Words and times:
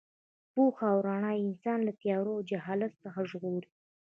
پوهه 0.53 0.85
او 0.93 0.99
رڼا 1.07 1.31
انسان 1.45 1.79
له 1.87 1.93
تیارو 2.01 2.31
او 2.37 2.45
جهالت 2.49 2.93
څخه 3.03 3.19
ژغوري. 3.29 3.69